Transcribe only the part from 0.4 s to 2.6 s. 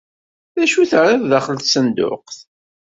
D acu i terriḍ daxel n tsenduqt?